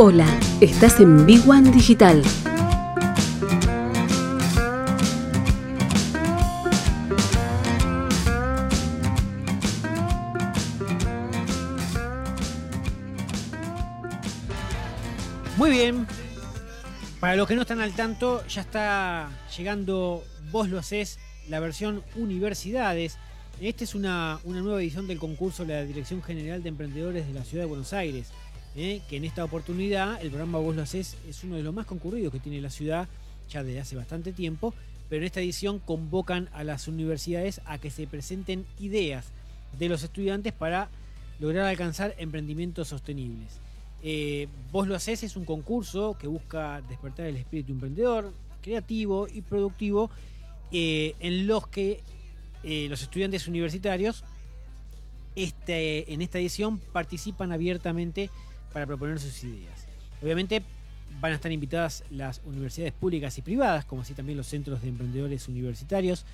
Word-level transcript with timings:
Hola, 0.00 0.28
estás 0.60 1.00
en 1.00 1.26
Big 1.26 1.42
One 1.50 1.72
Digital. 1.72 2.22
Muy 15.56 15.70
bien. 15.70 16.06
Para 17.18 17.34
los 17.34 17.48
que 17.48 17.56
no 17.56 17.62
están 17.62 17.80
al 17.80 17.92
tanto, 17.94 18.46
ya 18.46 18.60
está 18.60 19.28
llegando 19.56 20.22
Vos 20.52 20.68
lo 20.68 20.78
hacés, 20.78 21.18
la 21.48 21.58
versión 21.58 22.04
Universidades. 22.14 23.18
Esta 23.60 23.82
es 23.82 23.96
una, 23.96 24.38
una 24.44 24.60
nueva 24.60 24.80
edición 24.80 25.08
del 25.08 25.18
concurso 25.18 25.64
de 25.64 25.74
la 25.74 25.84
Dirección 25.84 26.22
General 26.22 26.62
de 26.62 26.68
Emprendedores 26.68 27.26
de 27.26 27.32
la 27.32 27.42
Ciudad 27.42 27.64
de 27.64 27.68
Buenos 27.68 27.92
Aires. 27.92 28.28
¿Eh? 28.76 29.02
que 29.08 29.16
en 29.16 29.24
esta 29.24 29.44
oportunidad 29.44 30.20
el 30.22 30.30
programa 30.30 30.58
Vos 30.58 30.76
lo 30.76 30.82
hacés 30.82 31.16
es 31.28 31.44
uno 31.44 31.56
de 31.56 31.62
los 31.62 31.74
más 31.74 31.86
concurridos 31.86 32.32
que 32.32 32.40
tiene 32.40 32.60
la 32.60 32.70
ciudad 32.70 33.08
ya 33.48 33.62
desde 33.62 33.80
hace 33.80 33.96
bastante 33.96 34.32
tiempo, 34.32 34.74
pero 35.08 35.22
en 35.22 35.26
esta 35.26 35.40
edición 35.40 35.78
convocan 35.78 36.48
a 36.52 36.64
las 36.64 36.86
universidades 36.86 37.60
a 37.64 37.78
que 37.78 37.90
se 37.90 38.06
presenten 38.06 38.66
ideas 38.78 39.26
de 39.78 39.88
los 39.88 40.02
estudiantes 40.02 40.52
para 40.52 40.90
lograr 41.40 41.66
alcanzar 41.66 42.14
emprendimientos 42.18 42.88
sostenibles. 42.88 43.60
Eh, 44.02 44.48
Vos 44.70 44.86
lo 44.86 44.94
hacés 44.94 45.22
es 45.22 45.36
un 45.36 45.44
concurso 45.44 46.16
que 46.18 46.26
busca 46.26 46.82
despertar 46.88 47.26
el 47.26 47.36
espíritu 47.36 47.72
emprendedor, 47.72 48.32
creativo 48.60 49.26
y 49.28 49.40
productivo, 49.40 50.10
eh, 50.70 51.14
en 51.20 51.46
los 51.46 51.66
que 51.68 52.02
los 52.64 53.00
estudiantes 53.00 53.48
universitarios 53.48 54.24
este, 55.38 56.12
en 56.12 56.20
esta 56.20 56.40
edición 56.40 56.80
participan 56.92 57.52
abiertamente 57.52 58.28
para 58.72 58.86
proponer 58.86 59.18
sus 59.18 59.44
ideas. 59.44 59.86
Obviamente 60.22 60.62
van 61.20 61.32
a 61.32 61.34
estar 61.36 61.50
invitadas 61.50 62.04
las 62.10 62.40
universidades 62.44 62.92
públicas 62.92 63.36
y 63.38 63.42
privadas, 63.42 63.84
como 63.84 64.02
así 64.02 64.14
también 64.14 64.36
los 64.36 64.46
centros 64.46 64.82
de 64.82 64.88
emprendedores 64.88 65.48
universitarios, 65.48 66.24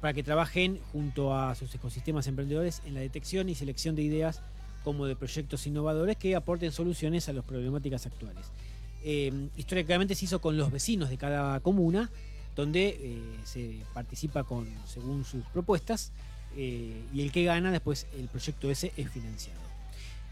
para 0.00 0.14
que 0.14 0.22
trabajen 0.22 0.80
junto 0.92 1.36
a 1.36 1.54
sus 1.54 1.74
ecosistemas 1.74 2.26
emprendedores 2.26 2.82
en 2.86 2.94
la 2.94 3.00
detección 3.00 3.48
y 3.48 3.54
selección 3.54 3.94
de 3.96 4.02
ideas 4.02 4.40
como 4.82 5.06
de 5.06 5.14
proyectos 5.14 5.66
innovadores 5.66 6.16
que 6.16 6.34
aporten 6.34 6.72
soluciones 6.72 7.28
a 7.28 7.34
las 7.34 7.44
problemáticas 7.44 8.06
actuales. 8.06 8.46
Eh, 9.02 9.48
históricamente 9.56 10.14
se 10.14 10.24
hizo 10.24 10.40
con 10.40 10.56
los 10.56 10.70
vecinos 10.70 11.10
de 11.10 11.18
cada 11.18 11.60
comuna, 11.60 12.10
donde 12.56 12.88
eh, 12.88 13.22
se 13.44 13.80
participa 13.94 14.44
con 14.44 14.66
según 14.86 15.24
sus 15.24 15.44
propuestas 15.46 16.12
eh, 16.56 17.04
y 17.12 17.22
el 17.22 17.30
que 17.32 17.44
gana 17.44 17.70
después 17.70 18.06
el 18.18 18.28
proyecto 18.28 18.70
ese 18.70 18.92
es 18.96 19.10
financiado. 19.10 19.69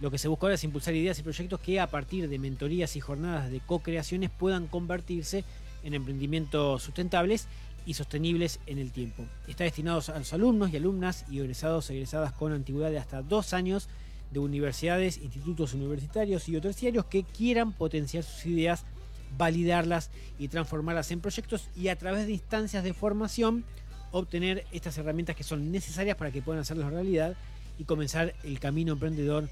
Lo 0.00 0.10
que 0.12 0.18
se 0.18 0.28
busca 0.28 0.46
ahora 0.46 0.54
es 0.54 0.64
impulsar 0.64 0.94
ideas 0.94 1.18
y 1.18 1.22
proyectos 1.22 1.58
que 1.60 1.80
a 1.80 1.88
partir 1.88 2.28
de 2.28 2.38
mentorías 2.38 2.94
y 2.94 3.00
jornadas 3.00 3.50
de 3.50 3.60
co-creaciones 3.60 4.30
puedan 4.30 4.68
convertirse 4.68 5.44
en 5.82 5.94
emprendimientos 5.94 6.82
sustentables 6.82 7.48
y 7.84 7.94
sostenibles 7.94 8.60
en 8.66 8.78
el 8.78 8.92
tiempo. 8.92 9.24
Está 9.48 9.64
destinado 9.64 10.00
a 10.14 10.18
los 10.18 10.32
alumnos 10.32 10.70
y 10.72 10.76
alumnas 10.76 11.24
y 11.28 11.40
egresados 11.40 11.90
egresadas 11.90 12.32
con 12.32 12.52
antigüedad 12.52 12.90
de 12.90 12.98
hasta 12.98 13.22
dos 13.22 13.52
años 13.52 13.88
de 14.30 14.38
universidades, 14.38 15.18
institutos 15.18 15.74
universitarios 15.74 16.48
y 16.48 16.60
terciarios 16.60 17.06
que 17.06 17.24
quieran 17.24 17.72
potenciar 17.72 18.22
sus 18.22 18.46
ideas, 18.46 18.84
validarlas 19.36 20.10
y 20.38 20.48
transformarlas 20.48 21.10
en 21.10 21.20
proyectos 21.20 21.68
y 21.74 21.88
a 21.88 21.96
través 21.96 22.26
de 22.26 22.32
instancias 22.32 22.84
de 22.84 22.92
formación 22.92 23.64
obtener 24.12 24.64
estas 24.70 24.96
herramientas 24.98 25.34
que 25.34 25.42
son 25.42 25.72
necesarias 25.72 26.16
para 26.16 26.30
que 26.30 26.42
puedan 26.42 26.60
hacerlo 26.60 26.88
realidad 26.88 27.36
y 27.78 27.84
comenzar 27.84 28.34
el 28.44 28.60
camino 28.60 28.94
emprendedor 28.94 29.48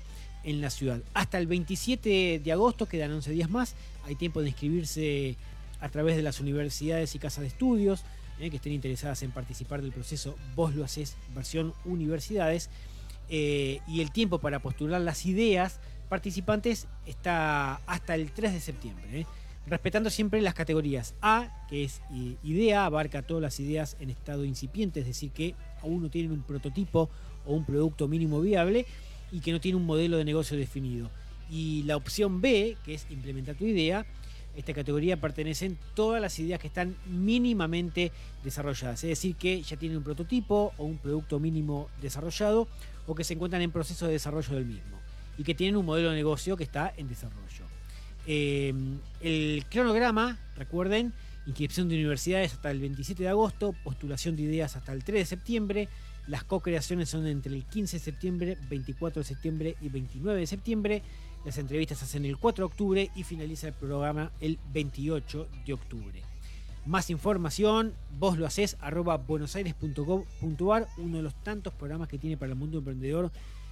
en 0.47 0.61
la 0.61 0.71
ciudad. 0.71 1.03
Hasta 1.13 1.39
el 1.39 1.49
27 1.49 2.41
de 2.43 2.53
agosto 2.53 2.87
quedan 2.87 3.13
11 3.13 3.33
días 3.33 3.51
más. 3.51 3.75
Hay 4.05 4.15
tiempo 4.15 4.41
de 4.41 4.49
inscribirse 4.49 5.37
a 5.81 5.89
través 5.91 6.17
de 6.17 6.23
las 6.23 6.41
universidades 6.41 7.15
y 7.15 7.19
casas 7.19 7.43
de 7.43 7.49
estudios 7.49 8.05
eh, 8.39 8.49
que 8.49 8.57
estén 8.57 8.73
interesadas 8.73 9.23
en 9.23 9.33
participar 9.33 9.83
del 9.83 9.93
proceso. 9.93 10.37
Vos 10.55 10.75
lo 10.75 10.85
haces 10.85 11.17
versión 11.35 11.75
universidades. 11.85 12.71
Eh, 13.29 13.81
y 13.89 14.01
el 14.01 14.13
tiempo 14.13 14.39
para 14.39 14.61
postular 14.61 15.01
las 15.01 15.27
ideas 15.27 15.81
participantes 16.09 16.87
está 17.07 17.81
hasta 17.87 18.15
el 18.15 18.31
3 18.31 18.53
de 18.53 18.61
septiembre. 18.61 19.05
Eh, 19.13 19.27
respetando 19.67 20.11
siempre 20.11 20.41
las 20.43 20.55
categorías 20.55 21.17
A, 21.21 21.67
que 21.69 21.83
es 21.83 22.01
idea, 22.45 22.85
abarca 22.85 23.23
todas 23.23 23.43
las 23.43 23.59
ideas 23.59 23.97
en 23.99 24.11
estado 24.11 24.45
incipiente, 24.45 25.01
es 25.01 25.07
decir, 25.07 25.33
que 25.33 25.57
aún 25.83 26.03
no 26.03 26.09
tienen 26.09 26.31
un 26.31 26.43
prototipo 26.45 27.11
o 27.45 27.53
un 27.53 27.65
producto 27.65 28.07
mínimo 28.07 28.41
viable 28.41 28.87
y 29.33 29.41
que 29.41 29.53
no 29.53 29.61
tiene 29.61 29.77
un 29.77 29.87
modelo 29.87 30.17
de 30.17 30.25
negocio 30.25 30.57
definido. 30.57 31.11
Y 31.51 31.83
la 31.85 31.97
opción 31.97 32.41
B, 32.41 32.77
que 32.85 32.95
es 32.95 33.07
implementar 33.11 33.55
tu 33.55 33.65
idea, 33.65 34.07
esta 34.57 34.73
categoría 34.73 35.21
pertenecen 35.21 35.79
todas 35.95 36.21
las 36.21 36.39
ideas 36.39 36.59
que 36.59 36.67
están 36.67 36.97
mínimamente 37.07 38.11
desarrolladas, 38.43 39.05
es 39.05 39.11
decir, 39.11 39.37
que 39.37 39.63
ya 39.63 39.77
tienen 39.77 39.99
un 39.99 40.05
prototipo 40.05 40.73
o 40.79 40.85
un 40.85 40.97
producto 40.97 41.39
mínimo 41.39 41.89
desarrollado 42.01 42.67
o 43.07 43.15
que 43.15 43.23
se 43.23 43.35
encuentran 43.35 43.61
en 43.63 43.71
proceso 43.71 44.07
de 44.07 44.13
desarrollo 44.13 44.55
del 44.55 44.65
mismo 44.65 44.97
y 45.39 45.45
que 45.45 45.55
tienen 45.55 45.77
un 45.77 45.85
modelo 45.85 46.11
de 46.11 46.17
negocio 46.17 46.57
que 46.57 46.65
está 46.65 46.93
en 46.97 47.09
desarrollo. 47.09 47.67
Eh, 48.27 48.73
el 49.21 49.65
cronograma, 49.71 50.39
recuerden, 50.57 51.13
inscripción 51.47 51.89
de 51.89 51.97
universidades 51.97 52.55
hasta 52.55 52.71
el 52.71 52.81
27 52.81 53.23
de 53.23 53.29
agosto, 53.29 53.75
postulación 53.85 54.37
de 54.37 54.43
ideas 54.43 54.75
hasta 54.77 54.93
el 54.93 55.05
3 55.05 55.21
de 55.21 55.27
septiembre, 55.27 55.89
las 56.27 56.45
co-creaciones 56.45 57.09
son 57.09 57.27
entre 57.27 57.55
el 57.55 57.65
15 57.65 57.99
de 57.99 58.05
septiembre, 58.05 58.59
24 58.69 59.21
de 59.21 59.25
septiembre 59.25 59.77
y 59.81 59.89
29 59.89 60.41
de 60.41 60.47
septiembre. 60.47 61.03
Las 61.45 61.59
entrevistas 61.59 61.99
se 61.99 62.05
hacen 62.05 62.25
el 62.25 62.39
4 62.39 62.63
de 62.63 62.67
octubre 62.67 63.11
y 63.15 63.23
finaliza 63.23 63.69
el 63.69 63.75
programa 63.75 64.33
el 64.41 64.59
28 64.73 65.49
de 65.65 65.73
octubre. 65.73 66.23
Más 66.85 67.11
información, 67.11 67.95
vos 68.19 68.39
lo 68.39 68.47
haces 68.47 68.77
arroba 68.81 69.17
buenosaires.gov.ar, 69.17 70.89
uno 70.99 71.17
de 71.17 71.23
los 71.23 71.35
tantos 71.43 71.73
programas 71.75 72.09
que 72.09 72.19
tiene 72.19 72.37
para 72.37 72.53
el 72.53 72.59
mundo 72.59 72.79
emprendedor 72.79 73.31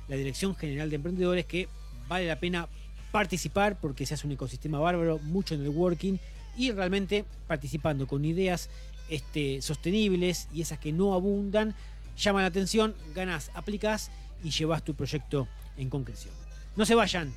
la 0.09 0.17
Dirección 0.17 0.55
General 0.55 0.91
de 0.91 0.97
Emprendedores 0.97 1.47
que 1.47 1.69
vale 2.09 2.27
la 2.27 2.39
pena 2.39 2.69
participar 3.13 3.79
porque 3.81 4.07
se 4.07 4.15
hace 4.15 4.27
un 4.27 4.33
ecosistema 4.33 4.79
bárbaro, 4.79 5.19
mucho 5.21 5.57
networking 5.57 6.19
y 6.57 6.73
realmente 6.73 7.25
participando 7.47 8.07
con 8.07 8.25
ideas 8.25 8.69
este, 9.09 9.63
sostenibles 9.63 10.49
y 10.53 10.63
esas 10.63 10.79
que 10.79 10.93
no 10.93 11.15
abundan 11.15 11.75
llama 12.17 12.41
la 12.41 12.49
atención, 12.49 12.95
ganas, 13.15 13.51
aplicas 13.55 14.11
y 14.43 14.51
llevas 14.51 14.83
tu 14.83 14.95
proyecto 14.95 15.49
en 15.77 15.91
concreción. 15.91 16.35
No 16.77 16.85
se 16.85 16.95
vayan, 16.95 17.33